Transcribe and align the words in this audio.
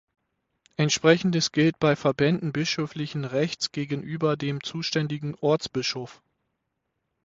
Entsprechendes 0.77 1.51
gilt 1.51 1.77
bei 1.77 1.95
Verbänden 1.95 2.51
bischöflichen 2.51 3.23
Rechts 3.23 3.71
gegenüber 3.71 4.35
dem 4.35 4.63
zuständigen 4.63 5.35
Ortsbischof. 5.41 6.23